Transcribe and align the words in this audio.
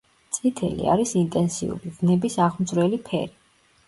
წითელი 0.35 0.85
არის 0.93 1.11
ინტენსიური, 1.19 1.91
ვნების 1.97 2.39
აღმძვრელი 2.47 3.01
ფერი. 3.11 3.35